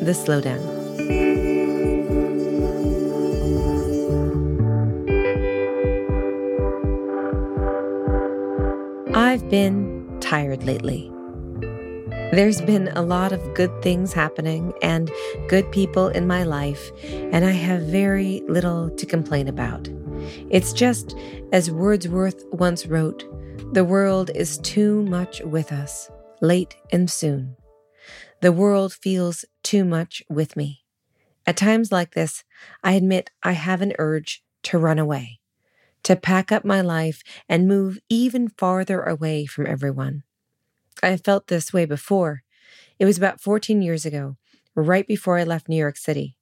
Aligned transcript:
The 0.00 0.12
Slowdown. 0.12 0.62
I've 9.14 9.48
been 9.48 10.18
tired 10.20 10.64
lately. 10.64 11.10
There's 12.32 12.60
been 12.60 12.88
a 12.88 13.02
lot 13.02 13.32
of 13.32 13.54
good 13.54 13.70
things 13.82 14.12
happening 14.12 14.72
and 14.82 15.10
good 15.48 15.70
people 15.70 16.08
in 16.08 16.26
my 16.26 16.42
life, 16.42 16.90
and 17.04 17.44
I 17.44 17.52
have 17.52 17.82
very 17.82 18.42
little 18.48 18.90
to 18.90 19.06
complain 19.06 19.48
about. 19.48 19.88
It's 20.50 20.72
just, 20.72 21.16
as 21.52 21.70
Wordsworth 21.70 22.44
once 22.50 22.86
wrote, 22.86 23.24
the 23.72 23.84
world 23.84 24.30
is 24.34 24.58
too 24.58 25.02
much 25.02 25.40
with 25.42 25.72
us, 25.72 26.10
late 26.40 26.76
and 26.92 27.10
soon. 27.10 27.56
The 28.44 28.52
world 28.52 28.92
feels 28.92 29.46
too 29.62 29.86
much 29.86 30.22
with 30.28 30.54
me. 30.54 30.84
At 31.46 31.56
times 31.56 31.90
like 31.90 32.12
this, 32.12 32.44
I 32.82 32.92
admit 32.92 33.30
I 33.42 33.52
have 33.52 33.80
an 33.80 33.94
urge 33.98 34.44
to 34.64 34.76
run 34.76 34.98
away, 34.98 35.40
to 36.02 36.14
pack 36.14 36.52
up 36.52 36.62
my 36.62 36.82
life 36.82 37.22
and 37.48 37.66
move 37.66 38.00
even 38.10 38.50
farther 38.50 39.00
away 39.00 39.46
from 39.46 39.66
everyone. 39.66 40.24
I 41.02 41.08
have 41.08 41.24
felt 41.24 41.46
this 41.46 41.72
way 41.72 41.86
before. 41.86 42.42
It 42.98 43.06
was 43.06 43.16
about 43.16 43.40
14 43.40 43.80
years 43.80 44.04
ago, 44.04 44.36
right 44.74 45.06
before 45.06 45.38
I 45.38 45.44
left 45.44 45.66
New 45.66 45.78
York 45.78 45.96
City. 45.96 46.36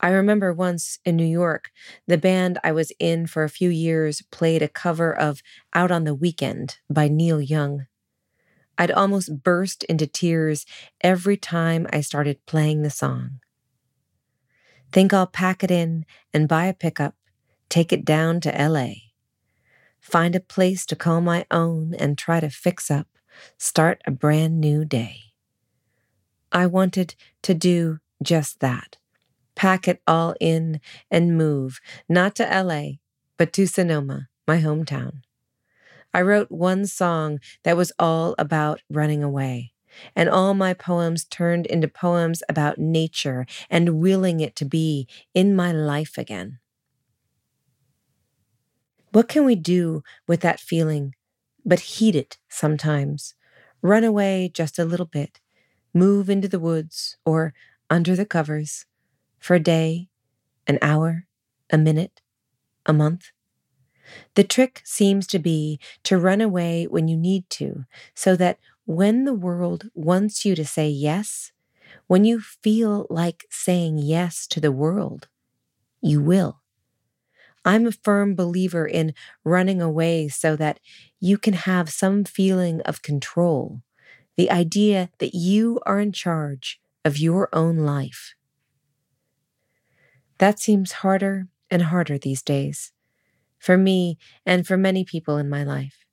I 0.00 0.08
remember 0.08 0.52
once 0.52 0.98
in 1.04 1.14
New 1.14 1.22
York, 1.22 1.70
the 2.08 2.18
band 2.18 2.58
I 2.64 2.72
was 2.72 2.90
in 2.98 3.28
for 3.28 3.44
a 3.44 3.48
few 3.48 3.70
years 3.70 4.20
played 4.32 4.62
a 4.62 4.68
cover 4.68 5.16
of 5.16 5.42
Out 5.74 5.92
on 5.92 6.02
the 6.02 6.12
Weekend 6.12 6.78
by 6.90 7.06
Neil 7.06 7.40
Young. 7.40 7.86
I'd 8.78 8.90
almost 8.90 9.42
burst 9.42 9.84
into 9.84 10.06
tears 10.06 10.66
every 11.00 11.36
time 11.36 11.86
I 11.92 12.00
started 12.00 12.44
playing 12.46 12.82
the 12.82 12.90
song. 12.90 13.40
Think 14.92 15.12
I'll 15.12 15.26
pack 15.26 15.62
it 15.62 15.70
in 15.70 16.04
and 16.32 16.48
buy 16.48 16.64
a 16.66 16.74
pickup, 16.74 17.14
take 17.68 17.92
it 17.92 18.04
down 18.04 18.40
to 18.40 18.50
LA. 18.50 18.92
Find 20.00 20.34
a 20.34 20.40
place 20.40 20.86
to 20.86 20.96
call 20.96 21.20
my 21.20 21.46
own 21.50 21.94
and 21.94 22.16
try 22.16 22.40
to 22.40 22.50
fix 22.50 22.90
up, 22.90 23.06
start 23.58 24.00
a 24.06 24.10
brand 24.10 24.60
new 24.60 24.84
day. 24.84 25.16
I 26.50 26.66
wanted 26.66 27.14
to 27.42 27.54
do 27.54 27.98
just 28.22 28.60
that 28.60 28.96
pack 29.60 29.86
it 29.86 30.00
all 30.06 30.34
in 30.40 30.80
and 31.10 31.36
move, 31.36 31.80
not 32.08 32.34
to 32.34 32.44
LA, 32.44 32.92
but 33.36 33.52
to 33.52 33.66
Sonoma, 33.66 34.28
my 34.48 34.56
hometown. 34.56 35.20
I 36.14 36.22
wrote 36.22 36.50
one 36.50 36.86
song 36.86 37.40
that 37.64 37.76
was 37.76 37.92
all 37.98 38.34
about 38.38 38.80
running 38.90 39.22
away, 39.22 39.72
and 40.16 40.28
all 40.28 40.54
my 40.54 40.74
poems 40.74 41.24
turned 41.24 41.66
into 41.66 41.88
poems 41.88 42.42
about 42.48 42.78
nature 42.78 43.46
and 43.68 44.00
willing 44.00 44.40
it 44.40 44.56
to 44.56 44.64
be 44.64 45.08
in 45.34 45.54
my 45.54 45.72
life 45.72 46.18
again. 46.18 46.58
What 49.12 49.28
can 49.28 49.44
we 49.44 49.54
do 49.56 50.02
with 50.26 50.40
that 50.40 50.60
feeling 50.60 51.14
but 51.64 51.80
heed 51.80 52.16
it 52.16 52.38
sometimes? 52.48 53.34
Run 53.82 54.04
away 54.04 54.50
just 54.52 54.78
a 54.78 54.84
little 54.84 55.06
bit, 55.06 55.40
move 55.94 56.30
into 56.30 56.48
the 56.48 56.60
woods 56.60 57.16
or 57.24 57.54
under 57.90 58.16
the 58.16 58.26
covers 58.26 58.86
for 59.38 59.54
a 59.56 59.60
day, 59.60 60.08
an 60.66 60.78
hour, 60.82 61.26
a 61.70 61.78
minute, 61.78 62.22
a 62.86 62.92
month. 62.92 63.32
The 64.34 64.44
trick 64.44 64.82
seems 64.84 65.26
to 65.28 65.38
be 65.38 65.80
to 66.04 66.18
run 66.18 66.40
away 66.40 66.86
when 66.86 67.08
you 67.08 67.16
need 67.16 67.48
to, 67.50 67.84
so 68.14 68.36
that 68.36 68.58
when 68.84 69.24
the 69.24 69.34
world 69.34 69.90
wants 69.94 70.44
you 70.44 70.54
to 70.54 70.64
say 70.64 70.88
yes, 70.88 71.52
when 72.06 72.24
you 72.24 72.40
feel 72.40 73.06
like 73.10 73.44
saying 73.50 73.98
yes 73.98 74.46
to 74.48 74.60
the 74.60 74.72
world, 74.72 75.28
you 76.00 76.20
will. 76.20 76.60
I'm 77.64 77.86
a 77.86 77.92
firm 77.92 78.34
believer 78.34 78.86
in 78.86 79.14
running 79.44 79.82
away 79.82 80.28
so 80.28 80.56
that 80.56 80.80
you 81.20 81.36
can 81.36 81.52
have 81.52 81.90
some 81.90 82.24
feeling 82.24 82.80
of 82.82 83.02
control, 83.02 83.82
the 84.36 84.50
idea 84.50 85.10
that 85.18 85.34
you 85.34 85.80
are 85.84 86.00
in 86.00 86.12
charge 86.12 86.80
of 87.04 87.18
your 87.18 87.48
own 87.52 87.78
life. 87.78 88.34
That 90.38 90.58
seems 90.58 90.92
harder 90.92 91.48
and 91.70 91.82
harder 91.82 92.18
these 92.18 92.42
days, 92.42 92.92
for 93.60 93.78
me 93.78 94.18
and 94.46 94.66
for 94.66 94.78
many 94.78 95.04
people 95.04 95.38
in 95.38 95.50
my 95.50 95.64
life, 95.64 96.06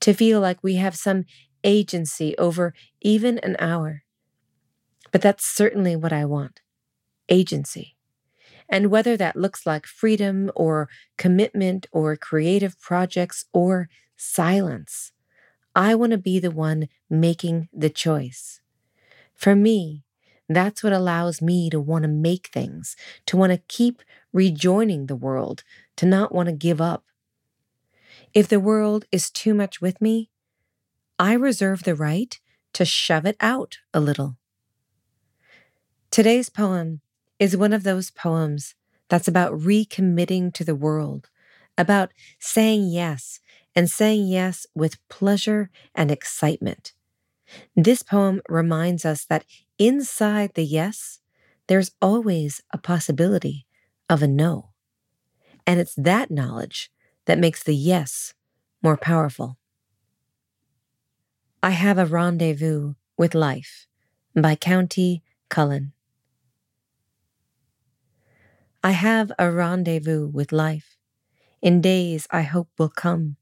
to 0.00 0.14
feel 0.14 0.40
like 0.40 0.62
we 0.62 0.76
have 0.76 0.96
some 0.96 1.24
agency 1.64 2.36
over 2.38 2.74
even 3.02 3.38
an 3.38 3.56
hour. 3.58 4.04
But 5.12 5.22
that's 5.22 5.44
certainly 5.46 5.96
what 5.96 6.12
I 6.12 6.24
want 6.24 6.60
agency. 7.28 7.96
And 8.68 8.90
whether 8.90 9.16
that 9.16 9.36
looks 9.36 9.66
like 9.66 9.86
freedom 9.86 10.50
or 10.56 10.88
commitment 11.18 11.86
or 11.92 12.16
creative 12.16 12.80
projects 12.80 13.46
or 13.52 13.88
silence, 14.16 15.12
I 15.74 15.94
want 15.94 16.12
to 16.12 16.18
be 16.18 16.40
the 16.40 16.50
one 16.52 16.88
making 17.10 17.68
the 17.72 17.90
choice. 17.90 18.60
For 19.34 19.56
me, 19.56 20.04
that's 20.48 20.82
what 20.84 20.92
allows 20.92 21.42
me 21.42 21.70
to 21.70 21.80
want 21.80 22.04
to 22.04 22.08
make 22.08 22.48
things, 22.48 22.96
to 23.26 23.36
want 23.36 23.52
to 23.52 23.62
keep 23.68 24.02
rejoining 24.32 25.06
the 25.06 25.16
world, 25.16 25.64
to 25.96 26.06
not 26.06 26.34
want 26.34 26.48
to 26.48 26.54
give 26.54 26.80
up. 26.80 27.04
If 28.32 28.48
the 28.48 28.60
world 28.60 29.04
is 29.12 29.30
too 29.30 29.54
much 29.54 29.80
with 29.80 30.00
me, 30.00 30.30
I 31.18 31.34
reserve 31.34 31.84
the 31.84 31.94
right 31.94 32.38
to 32.72 32.84
shove 32.84 33.24
it 33.24 33.36
out 33.40 33.78
a 33.92 34.00
little. 34.00 34.36
Today's 36.10 36.48
poem 36.48 37.00
is 37.38 37.56
one 37.56 37.72
of 37.72 37.82
those 37.82 38.10
poems 38.10 38.74
that's 39.08 39.28
about 39.28 39.52
recommitting 39.52 40.52
to 40.54 40.64
the 40.64 40.74
world, 40.74 41.28
about 41.76 42.12
saying 42.38 42.88
yes 42.88 43.40
and 43.74 43.90
saying 43.90 44.26
yes 44.26 44.66
with 44.74 44.96
pleasure 45.08 45.70
and 45.94 46.10
excitement. 46.10 46.92
This 47.76 48.02
poem 48.02 48.42
reminds 48.48 49.04
us 49.04 49.24
that 49.26 49.44
inside 49.78 50.54
the 50.54 50.64
yes, 50.64 51.20
there's 51.66 51.92
always 52.00 52.60
a 52.72 52.78
possibility 52.78 53.66
of 54.08 54.22
a 54.22 54.28
no. 54.28 54.73
And 55.66 55.80
it's 55.80 55.94
that 55.94 56.30
knowledge 56.30 56.90
that 57.26 57.38
makes 57.38 57.62
the 57.62 57.74
yes 57.74 58.34
more 58.82 58.96
powerful. 58.96 59.58
I 61.62 61.70
Have 61.70 61.98
a 61.98 62.06
Rendezvous 62.06 62.94
with 63.16 63.34
Life 63.34 63.86
by 64.34 64.54
Countee 64.54 65.22
Cullen. 65.48 65.92
I 68.82 68.90
have 68.92 69.32
a 69.38 69.50
rendezvous 69.50 70.26
with 70.28 70.52
life 70.52 70.96
in 71.62 71.80
days 71.80 72.26
I 72.30 72.42
hope 72.42 72.68
will 72.78 72.90
come, 72.90 73.36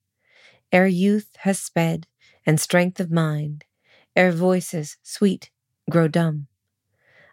ere 0.72 0.86
youth 0.86 1.30
has 1.40 1.60
sped 1.60 2.06
and 2.46 2.60
strength 2.60 3.00
of 3.00 3.10
mind, 3.10 3.64
ere 4.16 4.32
voices 4.32 4.98
sweet 5.02 5.50
grow 5.90 6.08
dumb. 6.08 6.48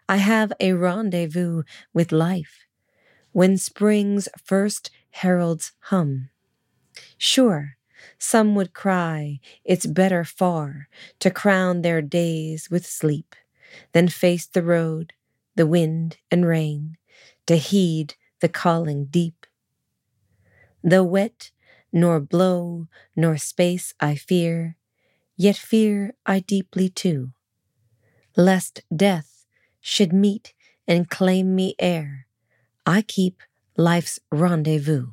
I 0.08 0.18
have 0.18 0.52
a 0.60 0.74
rendezvous 0.74 1.64
with 1.94 2.12
life 2.12 2.66
when 3.32 3.56
spring's 3.56 4.28
first 4.42 4.90
heralds 5.10 5.72
hum. 5.90 6.30
Sure, 7.18 7.76
some 8.18 8.54
would 8.54 8.72
cry 8.74 9.40
it's 9.64 9.86
better 9.86 10.24
far 10.24 10.88
to 11.20 11.30
crown 11.30 11.82
their 11.82 12.02
days 12.02 12.70
with 12.70 12.86
sleep 12.86 13.36
than 13.92 14.08
face 14.08 14.46
the 14.46 14.62
road, 14.62 15.12
the 15.56 15.66
wind 15.66 16.18
and 16.30 16.46
rain, 16.46 16.96
to 17.46 17.56
heed 17.56 18.14
the 18.40 18.48
calling 18.48 19.06
deep. 19.06 19.46
Though 20.84 21.04
wet, 21.04 21.50
nor 21.92 22.20
blow, 22.20 22.88
nor 23.16 23.36
space 23.38 23.94
I 24.00 24.14
fear, 24.16 24.76
yet 25.36 25.56
fear 25.56 26.14
I 26.26 26.40
deeply 26.40 26.88
too 26.90 27.32
lest 28.36 28.82
death 28.94 29.44
should 29.80 30.12
meet 30.12 30.54
and 30.86 31.08
claim 31.10 31.54
me 31.54 31.74
ere 31.78 32.26
I 32.86 33.02
keep 33.02 33.42
life's 33.76 34.18
rendezvous. 34.32 35.08